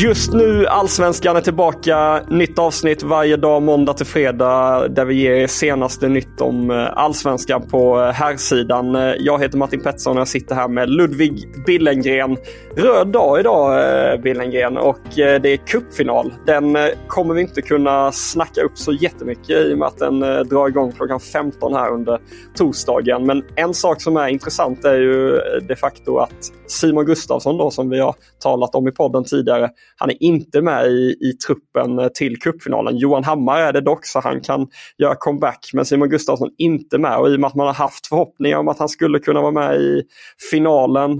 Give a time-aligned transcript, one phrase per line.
[0.00, 2.22] Just nu Allsvenskan är tillbaka.
[2.28, 6.98] Nytt avsnitt varje dag måndag till fredag där vi ger er senaste nytt om eh,
[6.98, 8.96] Allsvenskan på eh, herrsidan.
[8.96, 12.36] Eh, jag heter Martin Pettersson och jag sitter här med Ludvig Billengren.
[12.76, 16.34] Röd dag idag Billengren och det är cupfinal.
[16.46, 20.68] Den kommer vi inte kunna snacka upp så jättemycket i och med att den drar
[20.68, 22.20] igång klockan 15 här under
[22.54, 23.26] torsdagen.
[23.26, 27.90] Men en sak som är intressant är ju de facto att Simon Gustafsson då som
[27.90, 32.40] vi har talat om i podden tidigare han är inte med i, i truppen till
[32.40, 32.96] cupfinalen.
[32.96, 34.66] Johan Hammar är det dock så han kan
[34.98, 35.70] göra comeback.
[35.72, 38.68] Men Simon Gustafsson inte med och i och med att man har haft förhoppningar om
[38.68, 40.02] att han skulle kunna vara med i
[40.50, 41.10] finalen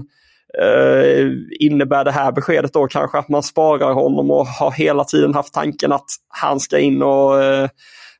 [0.61, 1.27] eh,
[1.59, 5.53] innebär det här beskedet då kanske att man sparar honom och har hela tiden haft
[5.53, 7.69] tanken att han ska in och eh,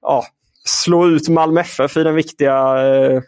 [0.01, 0.23] ja,
[0.65, 3.21] slå ut Malmö FF i den viktiga eh,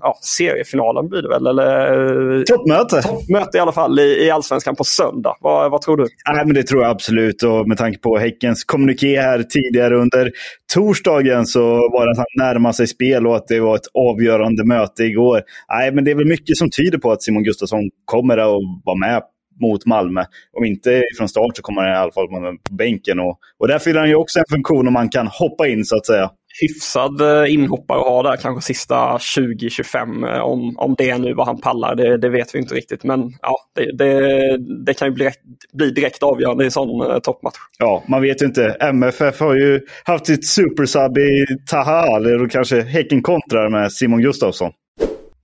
[0.00, 1.46] ja, seriefinalen blir det väl?
[1.46, 3.02] Eller, eh, toppmöte.
[3.02, 5.36] Toppmöte i alla fall i, i Allsvenskan på söndag.
[5.40, 6.06] Vad, vad tror du?
[6.32, 7.42] Nej, men det tror jag absolut.
[7.42, 10.30] Och med tanke på Häckens kommuniké här tidigare under
[10.74, 14.64] torsdagen så var det att han närmade sig spel och att det var ett avgörande
[14.64, 15.42] möte igår.
[15.68, 18.98] Nej, men det är väl mycket som tyder på att Simon Gustafsson kommer att vara
[18.98, 19.22] med
[19.60, 20.24] mot Malmö.
[20.52, 23.20] Om inte från start så kommer han i alla fall på bänken.
[23.20, 25.96] Och, och där fyller han ju också en funktion om man kan hoppa in så
[25.96, 30.34] att säga hyfsad eh, inhoppare att ha där kanske sista 20-25.
[30.34, 33.04] Eh, om, om det är nu vad han pallar, det, det vet vi inte riktigt.
[33.04, 35.30] Men ja, det, det, det kan ju bli,
[35.72, 37.56] bli direkt avgörande i en sån eh, toppmatch.
[37.78, 38.76] Ja, man vet ju inte.
[38.80, 44.72] MFF har ju haft sitt supersub i Taha, eller kanske Häcken kontrar med Simon Gustafsson.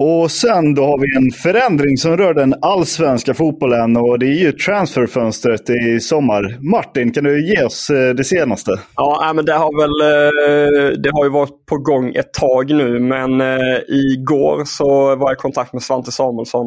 [0.06, 4.38] Och sen då har vi en förändring som rör den allsvenska fotbollen och det är
[4.44, 6.58] ju transferfönstret i sommar.
[6.70, 8.70] Martin, kan du ge oss eh, det senaste?
[8.96, 13.00] Ja, men det har väl eh, det har ju varit på gång ett tag nu
[13.00, 16.66] men eh, igår så var jag i kontakt med Svante Samuelsson,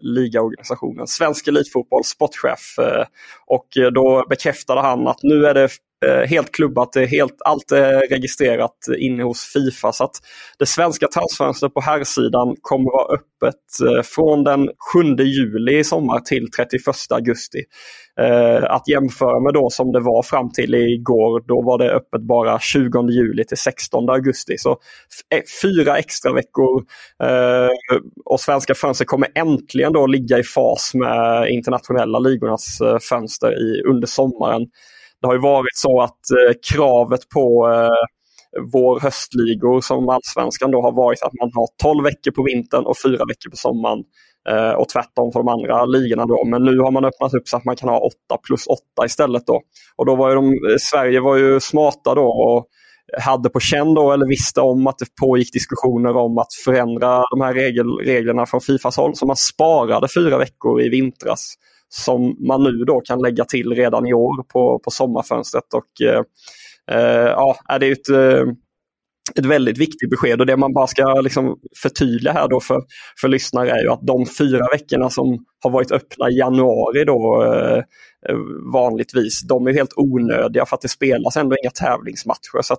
[0.00, 2.76] ligaorganisationen, Svensk Elitfotboll, sportchef.
[3.46, 5.68] Och då bekräftade han att nu är det
[6.06, 9.92] Eh, helt klubbat, helt, allt är registrerat inne hos Fifa.
[9.92, 10.16] Så att
[10.58, 13.54] det svenska transfönstret på här sidan kommer vara öppet
[13.86, 17.58] eh, från den 7 juli i sommar till 31 augusti.
[18.20, 22.22] Eh, att jämföra med då som det var fram till igår, då var det öppet
[22.22, 24.58] bara 20 juli till 16 augusti.
[24.58, 24.76] Så
[25.62, 26.84] fyra extra veckor
[28.24, 32.78] och svenska fönstret kommer äntligen då ligga i fas med internationella ligornas
[33.10, 34.66] fönster i, under sommaren.
[35.20, 38.04] Det har ju varit så att eh, kravet på eh,
[38.72, 42.96] vår höstligor som allsvenskan då har varit att man har 12 veckor på vintern och
[43.04, 43.98] 4 veckor på sommaren.
[44.48, 46.44] Eh, och tvärtom för de andra ligorna då.
[46.44, 48.14] Men nu har man öppnat upp så att man kan ha 8
[48.46, 49.60] plus 8 istället då.
[49.96, 52.66] Och då var ju de, eh, Sverige var ju smarta då och
[53.18, 57.40] hade på känn då eller visste om att det pågick diskussioner om att förändra de
[57.40, 59.14] här regel, reglerna från Fifas håll.
[59.14, 61.54] Så man sparade fyra veckor i vintras
[61.88, 65.74] som man nu då kan lägga till redan i år på, på sommarfönstret.
[65.74, 66.22] Och, eh,
[66.90, 68.52] eh ja, det är ett, eh,
[69.38, 72.82] ett väldigt viktigt besked och det man bara ska liksom förtydliga här då för,
[73.20, 77.44] för lyssnare är ju att de fyra veckorna som har varit öppna i januari då
[77.44, 77.78] eh,
[78.28, 78.36] eh,
[78.72, 82.62] vanligtvis, de är helt onödiga för att det spelas ändå inga tävlingsmatcher.
[82.62, 82.76] Så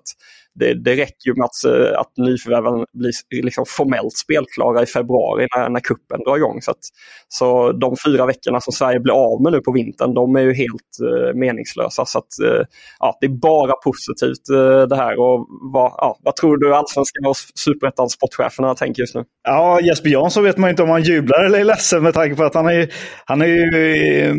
[0.55, 5.47] det, det räcker ju med att, eh, att nyförvärven blir liksom formellt spelklara i februari
[5.55, 6.61] när, när kuppen drar igång.
[6.61, 6.83] Så, att,
[7.27, 10.53] så de fyra veckorna som Sverige blir av med nu på vintern, de är ju
[10.53, 12.05] helt uh, meningslösa.
[12.05, 12.63] Så att, uh,
[12.99, 15.19] ja, det är bara positivt uh, det här.
[15.19, 17.35] Och vad, ja, vad tror du allsvenskan och
[17.65, 19.23] superettan sportcheferna tänker just nu?
[19.43, 22.43] Ja, Jesper Jansson vet man inte om han jublar eller är ledsen med tanke på
[22.43, 22.88] att han har ju,
[23.25, 24.36] han har ju eh,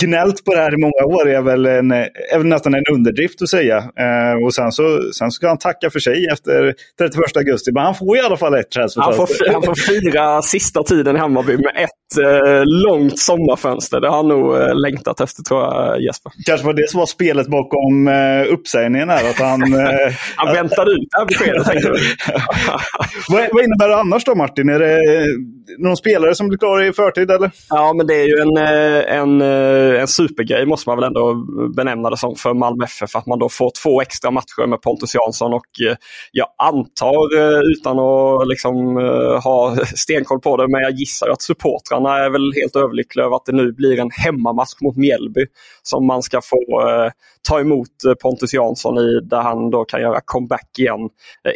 [0.00, 3.42] gnällt på det här i många år, är väl, en, är väl nästan en underdrift
[3.42, 3.76] att säga.
[3.76, 7.94] Eh, och sen så, sen ska han tacka för sig efter 31 augusti, men han
[7.94, 9.18] får i alla fall ett transferfönster.
[9.18, 14.00] Han får, han får fira sista tiden i Hammarby med ett eh, långt sommarfönster.
[14.00, 16.32] Det har han nog eh, längtat efter tror jag, Jesper.
[16.46, 19.30] Kanske var det som var spelet bakom eh, uppsägningen här.
[19.30, 21.66] Att han, eh, han väntade ut det här beskedet,
[23.28, 24.68] vad, vad innebär det annars då, Martin?
[24.68, 25.00] Är det
[25.78, 27.50] någon spelare som blir klar i förtid, eller?
[27.76, 31.34] Ja, men det är ju en, eh, en, eh, en supergrej, måste man väl ändå
[31.76, 33.16] benämna det som, för Malmö FF.
[33.16, 35.96] Att man då får två extra matcher med Pontus Jansson och eh,
[36.32, 37.24] jag antar,
[37.72, 38.96] utan att liksom
[39.44, 43.46] ha stenkoll på det, men jag gissar att supportrarna är väl helt överlyckliga över att
[43.46, 45.46] det nu blir en hemmamatch mot Mjällby
[45.82, 46.60] som man ska få
[47.48, 47.88] ta emot
[48.22, 51.00] Pontus Jansson i, där han då kan göra comeback igen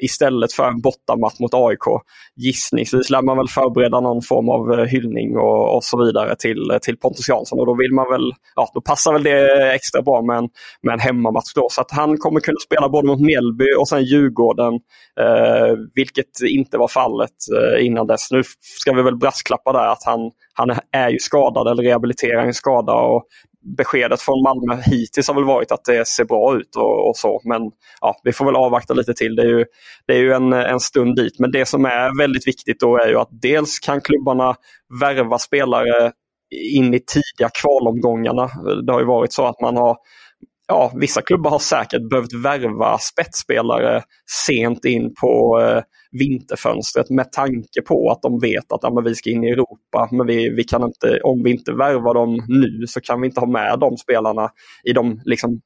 [0.03, 2.03] istället för en bortamatch mot AIK.
[2.37, 6.08] Gissningsvis lär man väl förbereda någon form av hyllning och, och så vidare
[6.39, 10.03] till, till Pontus Jansson och då vill man väl, ja då passar väl det extra
[10.03, 10.49] bra med en,
[10.83, 11.69] med en hemmamatch då.
[11.71, 14.75] Så att han kommer kunna spela både mot Mjällby och sen Djurgården,
[15.21, 18.31] eh, vilket inte var fallet eh, innan dess.
[18.31, 18.43] Nu
[18.81, 20.21] ska vi väl brasklappa där att han,
[20.55, 23.25] han är ju skadad eller rehabiliterar en skada och
[23.77, 27.41] beskedet från Malmö hittills har väl varit att det ser bra ut och, och, så.
[27.45, 27.63] Men
[28.01, 29.37] ja, vi får väl avvakta lite till.
[29.37, 29.65] Det är ju,
[30.07, 31.39] det är ju en, en stund dit.
[31.39, 34.55] Men det som är väldigt viktigt då är ju att dels kan klubbarna
[35.01, 36.13] värva spelare
[36.75, 38.51] in i tidiga kvalomgångarna.
[38.87, 39.97] Det har ju varit så att man har
[40.69, 44.03] ja, vissa klubbar har säkert behövt värva spetsspelare
[44.47, 45.82] sent in på eh,
[46.12, 50.09] vinterfönstret med tanke på att de vet att ja, men vi ska in i Europa.
[50.12, 53.41] Men vi, vi kan inte, om vi inte värvar dem nu så kan vi inte
[53.41, 54.50] ha med de spelarna
[54.85, 55.61] i de liksom,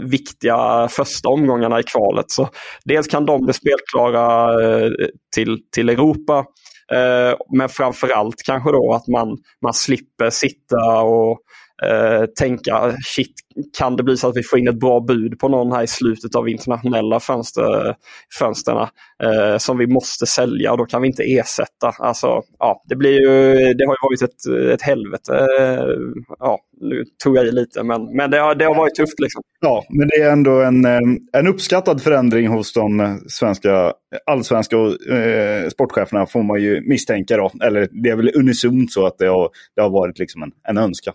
[0.00, 2.30] viktiga första omgångarna i kvalet.
[2.30, 2.48] Så
[2.84, 4.90] dels kan de bli spelklara eh,
[5.34, 6.44] till, till Europa.
[6.92, 9.28] Eh, men framförallt kanske då att man,
[9.62, 11.38] man slipper sitta och
[11.82, 13.32] eh, tänka shit,
[13.78, 15.86] kan det bli så att vi får in ett bra bud på någon här i
[15.86, 17.94] slutet av internationella fönster,
[18.38, 18.90] fönsterna
[19.22, 21.92] eh, som vi måste sälja och då kan vi inte ersätta.
[21.98, 25.46] Alltså, ja, det, blir ju, det har ju varit ett, ett helvete.
[25.60, 25.84] Eh,
[26.38, 29.20] ja, nu tog jag i lite men, men det, har, det har varit tufft.
[29.20, 29.42] Liksom.
[29.60, 31.00] Ja, men det är ändå en, eh,
[31.32, 33.92] en uppskattad förändring hos de svenska
[34.26, 37.36] allsvenska eh, sportcheferna får man ju misstänka.
[37.36, 37.50] Då.
[37.64, 40.78] Eller det är väl unisont så att det har, det har varit liksom en, en
[40.78, 41.14] önskan.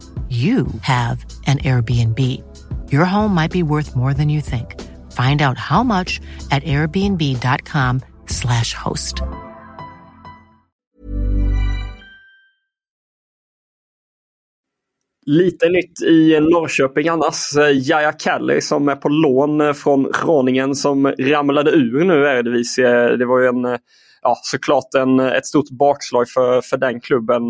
[0.31, 2.19] you have an Airbnb.
[2.91, 4.79] Your home might be worth more than you think.
[5.11, 9.21] Find out how much at airbnb.com slash host.
[15.25, 17.55] Lite nytt i Norrköping annars.
[17.73, 23.17] Jaja Kalli som är på lån från råningen som ramlade ur nu Eredivisie.
[23.17, 23.77] Det var ju en,
[24.21, 27.43] ja, såklart en, ett stort bakslag för, för den klubben.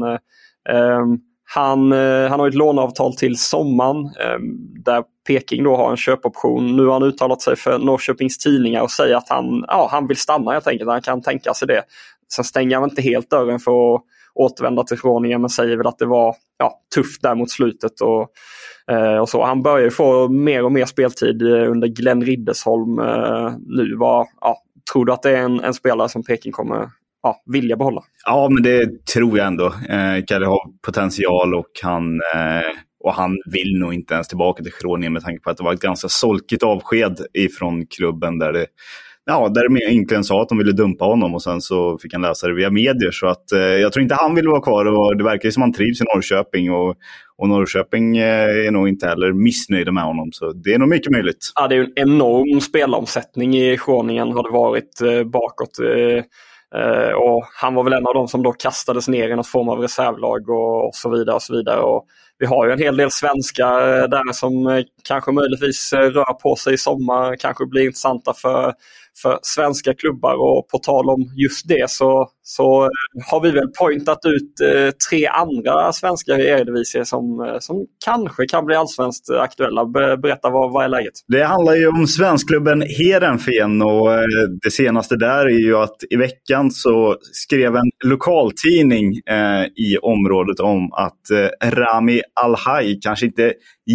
[0.69, 1.19] Um,
[1.55, 6.75] han, eh, han har ett låneavtal till sommaren ehm, där Peking då har en köpoption.
[6.75, 10.17] Nu har han uttalat sig för Norrköpings Tidningar och säger att han, ja, han vill
[10.17, 10.89] stanna helt enkelt.
[10.89, 11.83] Han kan tänka sig det.
[12.33, 14.01] Sen stänger han inte helt dörren för att
[14.33, 18.01] återvända till Groningen men säger väl att det var ja, tufft där mot slutet.
[18.01, 18.29] Och,
[18.95, 19.45] eh, och så.
[19.45, 22.95] Han börjar få mer och mer speltid eh, under Glenn Riddersholm
[23.67, 23.95] nu.
[23.95, 24.57] Var, ja,
[24.93, 26.89] tror du att det är en, en spelare som Peking kommer
[27.23, 28.03] ja, vilja behålla.
[28.25, 29.65] Ja, men det tror jag ändå.
[29.65, 32.71] Eh, Kalle har potential och han, eh,
[33.03, 35.73] och han vill nog inte ens tillbaka till Groningen med tanke på att det var
[35.73, 38.65] ett ganska solkigt avsked ifrån klubben där det
[39.25, 42.21] Ja, där de egentligen sa att de ville dumpa honom och sen så fick han
[42.21, 43.11] läsa det via medier.
[43.11, 45.67] Så att, eh, jag tror inte han vill vara kvar och det verkar som att
[45.67, 46.71] han trivs i Norrköping.
[46.71, 46.95] Och,
[47.37, 50.31] och Norrköping eh, är nog inte heller missnöjda med honom.
[50.31, 51.51] Så det är nog mycket möjligt.
[51.55, 55.79] Ja, det är en enorm spelomsättning i Groningen har det varit eh, bakåt.
[56.75, 59.69] Eh, och han var väl en av de som då kastades ner i någon form
[59.69, 61.35] av reservlag och, och så vidare.
[61.35, 61.81] och så vidare.
[61.81, 62.05] Och
[62.37, 66.55] vi har ju en hel del svenskar eh, där som eh, kanske möjligtvis rör på
[66.55, 68.73] sig i sommar, kanske blir intressanta för
[69.21, 70.33] för svenska klubbar.
[70.33, 72.89] Och på tal om just det så, så eh,
[73.31, 78.65] har vi väl pointat ut eh, tre andra svenska Eredivisie som, eh, som kanske kan
[78.65, 79.85] bli allsvenskt aktuella.
[80.17, 81.13] Berätta, vad, vad är läget?
[81.27, 84.09] Det handlar ju om svenskklubben Heerenveen och
[84.63, 89.13] det senaste där är ju att i veckan så skrev en lokaltidning
[89.75, 91.21] i området om att
[91.63, 93.53] Rami Alhaj kanske inte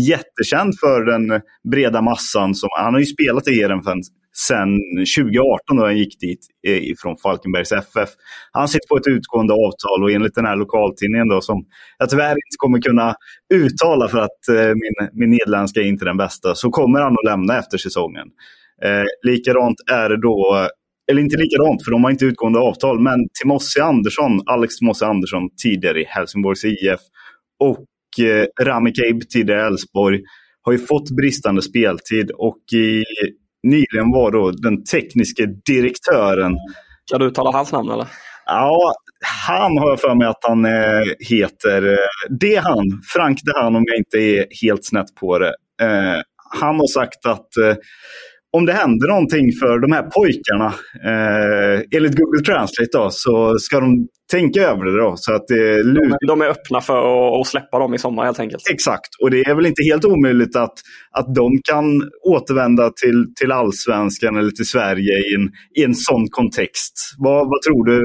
[0.08, 1.40] jättekänd för den
[1.72, 2.54] breda massan.
[2.54, 4.02] Som, han har ju spelat i Heerenveen
[4.48, 4.68] sen
[5.16, 8.08] 2018 då han gick dit eh, från Falkenbergs FF.
[8.52, 11.64] Han sitter på ett utgående avtal och enligt den här lokaltidningen då som
[11.98, 13.14] jag tyvärr inte kommer kunna
[13.54, 17.24] uttala för att eh, min, min nederländska är inte den bästa, så kommer han att
[17.24, 18.26] lämna efter säsongen.
[18.82, 20.68] Eh, likadant är det då,
[21.10, 25.42] eller inte likadant för de har inte utgående avtal, men Timossi Andersson, Alex Timossi Andersson
[25.62, 27.00] tidigare i Helsingborgs IF
[27.60, 30.20] och eh, Rami Kaib tidigare i Elfsborg
[30.62, 33.04] har ju fått bristande speltid och i
[33.70, 36.56] nyligen var då den tekniska direktören.
[37.10, 38.06] Kan du uttala hans namn eller?
[38.46, 38.94] Ja,
[39.44, 41.92] han har jag för mig att han eh, heter.
[41.92, 45.54] Eh, det han, Frank det han om jag inte är helt snett på det.
[45.82, 46.20] Eh,
[46.60, 47.48] han har sagt att
[48.56, 50.66] om det händer någonting för de här pojkarna,
[51.10, 55.14] eh, enligt Google Translate då, så ska de tänka över det då.
[55.16, 58.62] Så att det de, de är öppna för att släppa dem i sommar helt enkelt.
[58.70, 60.74] Exakt, och det är väl inte helt omöjligt att,
[61.10, 66.28] att de kan återvända till, till allsvenskan eller till Sverige i en, i en sån
[66.30, 67.14] kontext.
[67.18, 68.02] Vad, vad tror du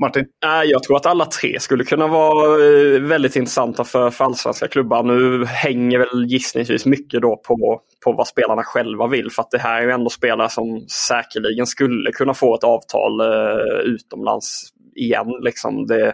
[0.00, 0.24] Martin?
[0.66, 5.02] Jag tror att alla tre skulle kunna vara eh, väldigt intressanta för, för allsvenska klubbar.
[5.02, 9.30] Nu hänger väl gissningsvis mycket då på, på vad spelarna själva vill.
[9.30, 13.20] För att det här är ju ändå spelare som säkerligen skulle kunna få ett avtal
[13.20, 15.26] eh, utomlands igen.
[15.42, 15.86] Liksom.
[15.86, 16.06] Det,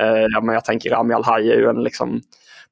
[0.00, 2.20] eh, ja, men jag tänker Rami Alhaj är ju en liksom,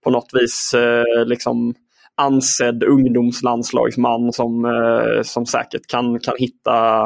[0.05, 1.75] på något vis eh, liksom,
[2.17, 7.02] ansedd ungdomslandslagsman som, eh, som säkert kan, kan hitta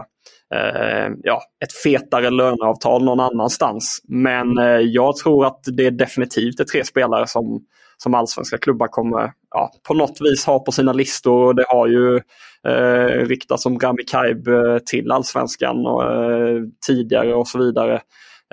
[0.54, 4.00] eh, ja, ett fetare löneavtal någon annanstans.
[4.08, 7.60] Men eh, jag tror att det är definitivt är tre spelare som,
[7.96, 11.44] som allsvenska klubbar kommer ja, på något vis ha på sina listor.
[11.44, 12.20] och Det har ju
[12.68, 18.00] eh, riktats om Rami Kaib eh, till allsvenskan och, eh, tidigare och så vidare.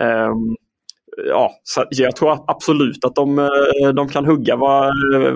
[0.01, 0.55] Ehm,
[1.27, 4.55] ja, så jag tror absolut att de, eh, de kan hugga.
[4.55, 4.84] Vad,
[5.15, 5.34] eh,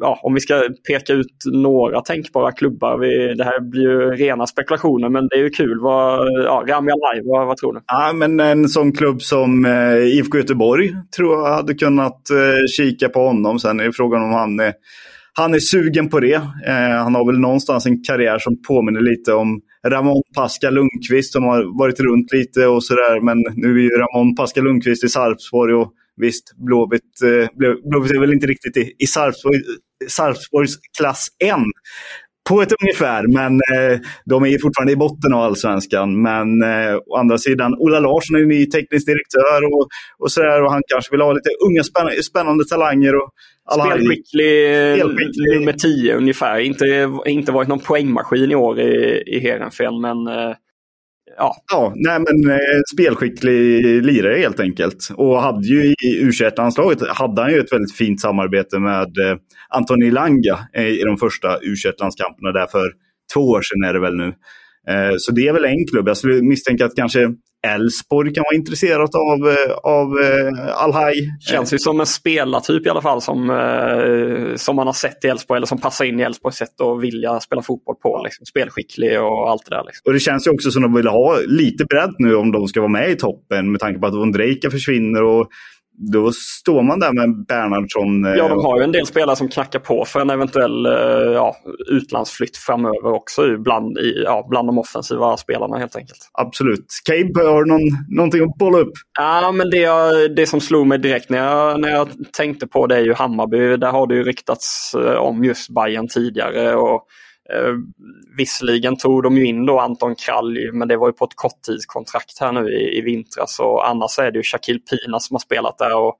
[0.00, 2.98] ja, om vi ska peka ut några tänkbara klubbar.
[2.98, 5.80] Vi, det här blir ju rena spekulationer men det är ju kul.
[5.80, 7.80] Vad, ja, Rami Alaj, vad, vad, tror du?
[7.86, 12.20] Ja, men en sån klubb som eh, IFK Göteborg tror jag hade kunnat
[12.76, 13.58] kika på honom.
[13.58, 14.72] Sen är frågan om han är
[15.32, 16.40] han är sugen på det.
[17.04, 21.78] Han har väl någonstans en karriär som påminner lite om Ramon Pascal Lundqvist som har
[21.78, 23.20] varit runt lite och sådär.
[23.20, 27.48] Men nu är ju Ramon Pascal Lundqvist i Sarpsborg och visst, Blåvitt, eh,
[27.90, 29.60] Blåvitt är väl inte riktigt i, i Sarpsborg,
[30.08, 31.64] Sarpsborgs klass än
[32.50, 36.22] på ett ungefär, men eh, de är fortfarande i botten av allsvenskan.
[36.22, 39.88] Men eh, å andra sidan, Ola Larsson är ny teknisk direktör och,
[40.18, 43.14] och sådär och han kanske vill ha lite unga spännande, spännande talanger.
[43.16, 43.30] Och
[43.72, 46.58] Spelskicklig, Spelskicklig nummer 10 ungefär.
[46.58, 50.54] Inte, inte varit någon poängmaskin i år i, i Heerenveen, men eh,
[51.36, 51.56] ja.
[51.72, 55.08] Ja, nej men eh, spelskicklig lirare helt enkelt.
[55.14, 59.36] Och hade ju i u landslaget hade han ju ett väldigt fint samarbete med eh,
[59.68, 62.92] Antoni Langa eh, i de första u landskamperna där för
[63.34, 64.34] två år sedan är det väl nu.
[64.90, 66.08] Eh, så det är väl en klubb.
[66.08, 67.28] Jag skulle misstänka att kanske
[67.66, 71.14] Elfsborg kan vara intresserat av, eh, av eh, Alhaj.
[71.40, 73.36] Känns ju som en spelartyp i alla fall som,
[74.56, 77.40] som man har sett i Elfsborg eller som passar in i Elfsborgs sätt att vilja
[77.40, 78.20] spela fotboll på.
[78.24, 78.46] Liksom.
[78.46, 79.84] Spelskicklig och allt det där.
[79.86, 80.02] Liksom.
[80.06, 82.68] Och det känns ju också som att de vill ha lite bredd nu om de
[82.68, 85.48] ska vara med i toppen med tanke på att Ondrejka försvinner och
[86.12, 88.24] då står man där med Bernhardsson.
[88.24, 90.84] Ja, de har ju en del spelare som knackar på för en eventuell
[91.34, 96.30] ja, utlandsflytt framöver också bland, ja, bland de offensiva spelarna helt enkelt.
[96.32, 96.86] Absolut.
[97.04, 98.92] Cape, har du någon, någonting att bolla upp?
[99.18, 99.88] Ja, men det,
[100.36, 103.76] det som slog mig direkt när jag, när jag tänkte på det är ju Hammarby.
[103.76, 106.74] Där har det ju ryktats om just Bayern tidigare.
[106.74, 107.06] Och
[107.54, 107.74] Eh,
[108.36, 112.40] visserligen tog de ju in då Anton Kralj, men det var ju på ett korttidskontrakt
[112.40, 113.60] här nu i, i vintras.
[113.60, 115.96] Och annars är det ju Shakil Pina som har spelat där.
[115.96, 116.16] och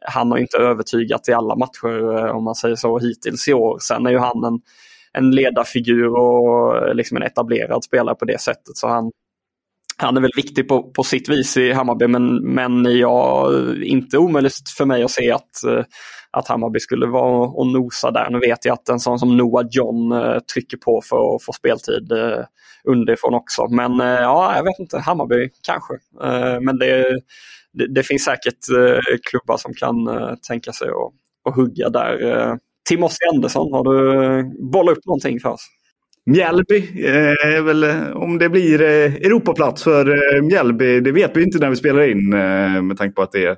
[0.00, 3.78] Han har inte övertygat i alla matcher eh, om man säger så hittills i år.
[3.80, 4.60] Sen är ju han en,
[5.12, 8.76] en ledarfigur och liksom en etablerad spelare på det sättet.
[8.76, 9.10] Så han,
[10.00, 13.52] han är väl viktig på, på sitt vis i Hammarby men, men jag,
[13.82, 15.84] inte omöjligt för mig att se att, eh,
[16.30, 18.30] att Hammarby skulle vara och nosa där.
[18.30, 21.52] Nu vet jag att en sån som Noah John eh, trycker på för att få
[21.52, 22.44] speltid eh,
[22.84, 23.68] underifrån också.
[23.68, 25.94] Men ja, jag vet inte, Hammarby kanske.
[26.60, 27.20] Men det,
[27.72, 28.58] det, det finns säkert
[29.30, 29.96] klubbar som kan
[30.48, 31.12] tänka sig att,
[31.48, 32.58] att hugga där.
[32.88, 34.42] Timossi Andersson, har du
[34.72, 35.66] bollat upp någonting för oss?
[36.26, 41.36] Mjällby eh, är väl, eh, om det blir eh, Europaplats för eh, Mjällby, det vet
[41.36, 43.56] vi inte när vi spelar in eh, med tanke på att det är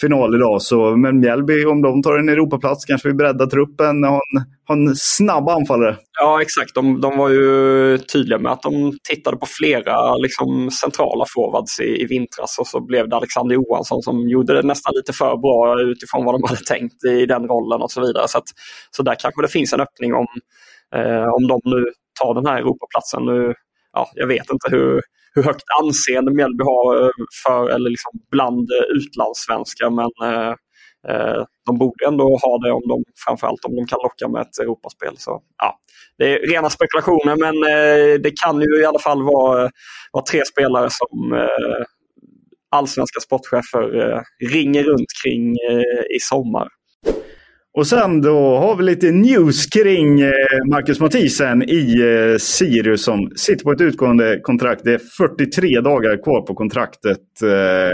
[0.00, 0.62] final idag.
[0.62, 4.44] Så, men Mjällby, om de tar en Europaplats kanske vi breddar truppen och har en,
[4.64, 5.96] har en snabb anfallare.
[6.20, 11.24] Ja exakt, de, de, var ju tydliga med att de tittade på flera liksom, centrala
[11.34, 15.12] forwards i, i vintras och så blev det Alexander Johansson som gjorde det nästan lite
[15.12, 18.28] för bra utifrån vad de hade tänkt i den rollen och så vidare.
[18.28, 18.48] Så, att,
[18.90, 20.26] så där kanske det finns en öppning om
[20.94, 21.86] Eh, om de nu
[22.20, 23.24] tar den här Europaplatsen.
[23.24, 23.54] Nu,
[23.92, 25.02] ja, jag vet inte hur,
[25.34, 27.10] hur högt anseende Mjällby har eh,
[27.44, 30.54] för, eller liksom bland eh, utlandssvenskar men eh,
[31.08, 34.58] eh, de borde ändå ha det om de, framförallt om de kan locka med ett
[34.58, 35.14] Europaspel.
[35.18, 35.78] Så, ja,
[36.18, 39.70] det är rena spekulationer men eh, det kan ju i alla fall vara,
[40.12, 41.84] vara tre spelare som eh,
[42.70, 45.56] allsvenska sportchefer ringer runt kring
[46.16, 46.68] i sommar.
[47.78, 50.30] Och sen då har vi lite news kring eh,
[50.70, 54.84] Marcus Mathisen i eh, Sirius som sitter på ett utgående kontrakt.
[54.84, 57.42] Det är 43 dagar kvar på kontraktet.
[57.42, 57.92] Eh,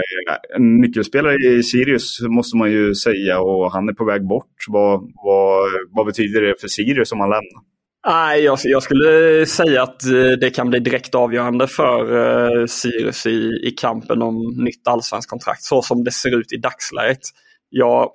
[0.55, 4.55] en nyckelspelare i Sirius måste man ju säga och han är på väg bort.
[4.67, 7.61] Vad, vad, vad betyder det för Sirius om han lämnar?
[8.07, 9.99] Nej, jag, jag, skulle säga att
[10.39, 15.81] det kan bli direkt avgörande för Sirius i, i kampen om nytt allsvenskt kontrakt så
[15.81, 17.21] som det ser ut i dagsläget.
[17.69, 18.09] Jag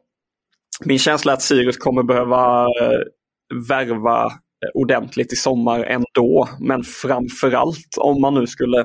[0.84, 3.00] min känsla är att Sirius kommer behöva eh,
[3.68, 6.48] värva eh, ordentligt i sommar ändå.
[6.60, 8.84] Men framförallt om man nu skulle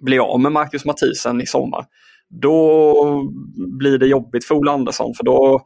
[0.00, 1.84] bli av med Marcus Mathisen i sommar.
[2.42, 2.94] Då
[3.78, 5.64] blir det jobbigt för Ola Andersson för då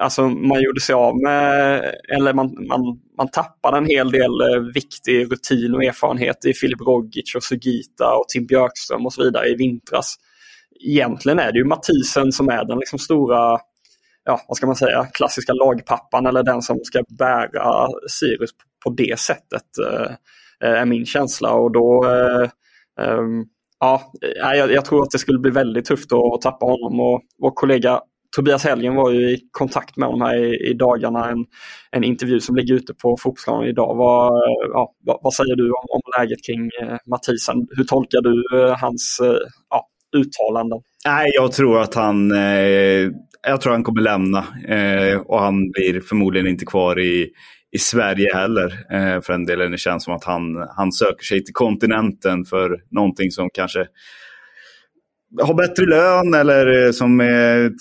[0.00, 1.82] Alltså man gjorde sig av med,
[2.16, 2.80] eller man, man,
[3.18, 8.14] man tappade en hel del eh, viktig rutin och erfarenhet i Filip Rogic och Sugita
[8.14, 10.16] och Tim Björkström och så vidare i vintras.
[10.80, 13.58] Egentligen är det ju Mathisen som är den liksom stora
[14.24, 18.50] ja, vad ska man säga, klassiska lagpappan eller den som ska bära Sirius
[18.84, 19.78] på det sättet.
[19.86, 20.12] Eh,
[20.68, 22.50] eh, är min känsla och då eh,
[23.06, 23.44] ehm,
[23.82, 27.20] Ja, eh, jag, jag, tror att det skulle bli väldigt tufft att, tappa honom och
[27.38, 28.00] vår kollega
[28.36, 31.30] Tobias Helgen var ju i kontakt med honom här i, i dagarna.
[31.30, 31.44] En,
[31.90, 33.94] en intervju som ligger ute på fotbollsplanen idag.
[33.94, 37.66] Vad, eh, ja, vad, vad, säger du om, om läget kring eh, Mathisen?
[37.76, 39.36] Hur tolkar du eh, hans eh,
[39.70, 40.80] ja, uttalanden?
[41.06, 43.10] Nej, jag tror att han, eh,
[43.46, 47.28] jag tror han kommer lämna eh, och han blir förmodligen inte kvar i,
[47.72, 48.66] i Sverige heller.
[48.92, 52.80] Eh, för en del det känns som att han, han söker sig till kontinenten för
[52.90, 53.86] någonting som kanske
[55.40, 57.72] har bättre lön eller eh, som är ett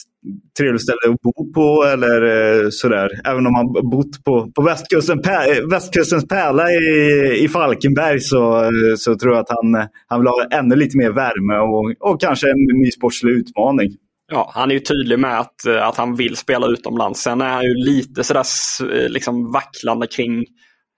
[0.58, 3.10] trevligt ställe att bo på eller eh, sådär.
[3.26, 9.15] Även om han bott på, på västkusten, eh, västkustens pärla i, i Falkenberg så, så
[9.15, 12.78] tror jag att han, han vill ha ännu lite mer värme och, och kanske en
[12.84, 13.91] ny sportslig utmaning.
[14.34, 17.22] Ja, han är ju tydlig med att, eh, att han vill spela utomlands.
[17.22, 18.46] Sen är han ju lite sådär
[18.82, 20.46] eh, liksom vacklande kring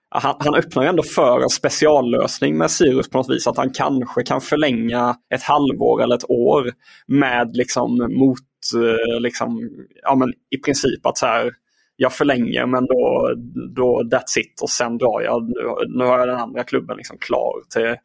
[0.09, 3.47] han, han öppnar ju ändå för en speciallösning med Sirius på något vis.
[3.47, 6.71] Att han kanske kan förlänga ett halvår eller ett år
[7.07, 8.39] med liksom mot,
[8.75, 9.69] eh, liksom,
[10.03, 11.51] ja men i princip att så här,
[11.95, 13.33] jag förlänger men då,
[13.75, 15.43] då that's it och sen drar jag.
[15.43, 17.95] Nu, nu har jag den andra klubben liksom klar till,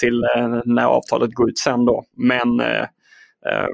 [0.00, 0.24] till
[0.64, 2.04] när avtalet går ut sen då.
[2.16, 2.86] Men eh,
[3.46, 3.68] eh,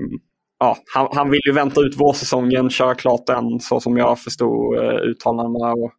[0.58, 4.78] ja, han, han, vill ju vänta ut vårsäsongen, köra klart den så som jag förstod
[4.78, 5.72] eh, uttalandena.
[5.72, 5.92] Och,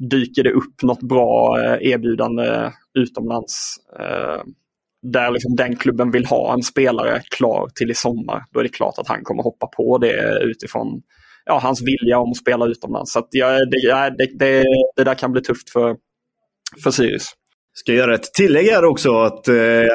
[0.00, 4.42] dyker det upp något bra eh, erbjudande utomlands eh,
[5.02, 8.68] där liksom den klubben vill ha en spelare klar till i sommar, då är det
[8.68, 11.02] klart att han kommer hoppa på det utifrån
[11.44, 13.12] ja, hans vilja om att spela utomlands.
[13.12, 14.64] Så ja, det, det, det,
[14.96, 15.96] det, där kan bli tufft för,
[16.82, 17.32] för Sirius.
[17.74, 19.54] Ska göra ett tillägg här också att eh,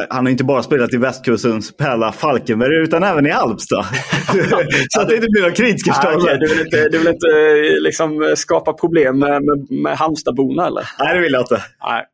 [0.10, 3.86] han har inte bara spelat i västkustens pärla Falkenberg utan även i Alpstad.
[4.90, 6.38] så att det inte blir några kritiska ah, okay.
[6.38, 10.90] Du vill inte, du vill inte eh, liksom, skapa problem med, med, med Halmstadborna eller?
[11.00, 11.64] Nej, det vill jag inte.
[11.84, 12.06] Nej.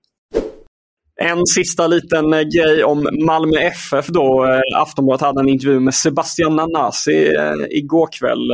[1.22, 4.46] En sista liten eh, grej om Malmö FF då.
[4.46, 7.34] Eh, Aftonbladet hade en intervju med Sebastian Nanasi
[7.70, 8.48] igår kväll.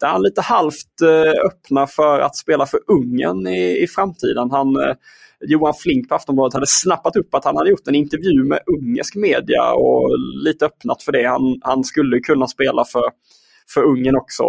[0.00, 1.02] Där han lite halvt
[1.46, 4.50] öppnar för att spela för Ungern i, i framtiden.
[4.50, 4.76] Han
[5.42, 9.16] Johan Flink på Aftonbladet hade snappat upp att han hade gjort en intervju med ungersk
[9.16, 10.08] media och
[10.44, 11.28] lite öppnat för det.
[11.28, 13.04] Han, han skulle kunna spela för,
[13.74, 14.42] för Ungern också.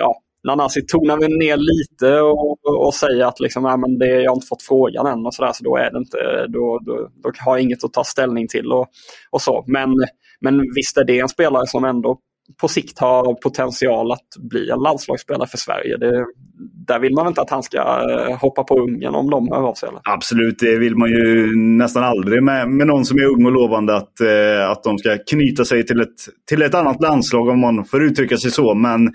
[0.00, 4.30] Ja, Nanasi tonar vi ner lite och, och säger att liksom, äh, men det, jag
[4.30, 7.30] har inte fått frågan än och sådär, så då, är det inte, då, då, då
[7.44, 8.72] har jag inget att ta ställning till.
[8.72, 8.88] Och,
[9.30, 9.64] och så.
[9.66, 9.90] Men,
[10.40, 12.18] men visst är det en spelare som ändå
[12.60, 15.96] på sikt har potential att bli en landslagsspelare för Sverige.
[15.96, 16.26] Det,
[16.86, 19.74] där vill man inte att han ska eh, hoppa på Ungern om de hör av
[19.74, 19.88] sig.
[19.88, 20.00] Eller?
[20.04, 23.96] Absolut, det vill man ju nästan aldrig med, med någon som är ung och lovande
[23.96, 26.08] att, eh, att de ska knyta sig till ett,
[26.48, 28.74] till ett annat landslag om man får uttrycka sig så.
[28.74, 29.12] Men,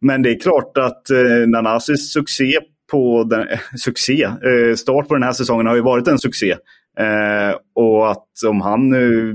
[0.00, 2.58] men det är klart att eh, Nanasis succé
[2.90, 6.56] på den, eh, succé, eh, start på den här säsongen har ju varit en succé.
[6.98, 9.34] Eh, och att om han nu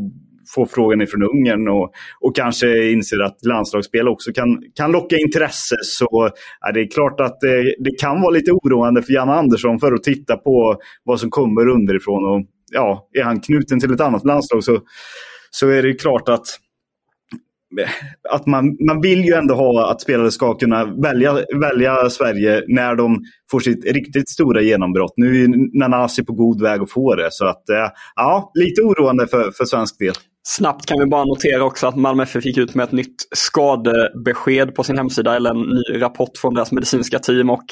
[0.55, 5.75] får frågan ifrån Ungern och, och kanske inser att landslagsspel också kan, kan locka intresse
[5.81, 6.29] så
[6.67, 10.03] är det klart att det, det kan vara lite oroande för Janne Andersson för att
[10.03, 12.25] titta på vad som kommer underifrån.
[12.25, 14.79] Och, ja, är han knuten till ett annat landslag så,
[15.51, 16.45] så är det klart att
[18.29, 22.95] att man, man vill ju ändå ha att spelare ska kunna välja, välja Sverige när
[22.95, 25.13] de får sitt riktigt stora genombrott.
[25.15, 27.27] Nu är Nanasi på god väg att få det.
[27.31, 30.13] Så att, eh, ja, lite oroande för, för svensk del.
[30.47, 34.75] Snabbt kan vi bara notera också att Malmö FF gick ut med ett nytt skadebesked
[34.75, 37.49] på sin hemsida, eller en ny rapport från deras medicinska team.
[37.49, 37.65] och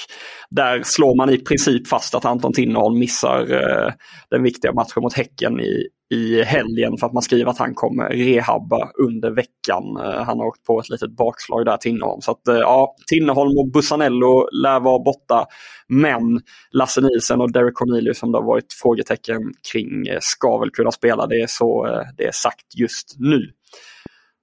[0.49, 3.93] Där slår man i princip fast att Anton Tinnerholm missar eh,
[4.29, 8.09] den viktiga matchen mot Häcken i, i helgen för att man skriver att han kommer
[8.09, 9.97] rehabba under veckan.
[9.97, 12.21] Eh, han har åkt på ett litet bakslag där, Tinnerholm.
[12.21, 15.45] Så att, eh, ja, Tinnerholm och Bussanello lär vara borta.
[15.87, 20.69] Men Lasse Nielsen och Derek Cornelius som det har varit frågetecken kring eh, ska väl
[20.69, 21.27] kunna spela.
[21.27, 23.41] Det är så det är sagt just nu.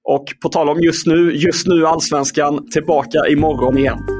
[0.04, 4.19] Och på tal om just nu, just nu allsvenskan tillbaka imorgon igen.